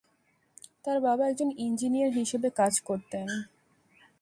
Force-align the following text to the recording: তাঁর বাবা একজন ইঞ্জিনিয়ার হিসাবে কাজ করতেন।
তাঁর 0.83 0.97
বাবা 0.99 1.23
একজন 1.27 1.49
ইঞ্জিনিয়ার 1.57 2.11
হিসাবে 2.11 2.47
কাজ 2.51 2.73
করতেন। 2.79 3.27